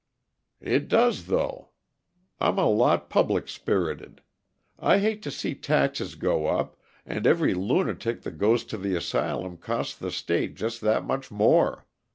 [0.63, 1.69] "It does, though.
[2.39, 4.21] I'm a lot public spirited.
[4.79, 9.57] I hate to see taxes go up, and every lunatic that goes to the asylum
[9.57, 11.85] costs the State just that much more.